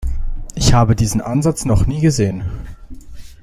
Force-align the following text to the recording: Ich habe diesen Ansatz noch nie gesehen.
Ich 0.55 0.73
habe 0.73 0.95
diesen 0.95 1.21
Ansatz 1.21 1.63
noch 1.63 1.85
nie 1.85 2.01
gesehen. 2.01 2.43